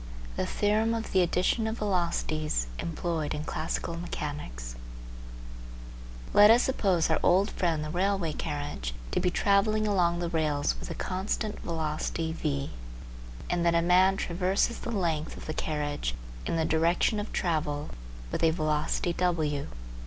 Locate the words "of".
0.95-1.11, 1.67-1.77, 15.37-15.45, 17.19-17.31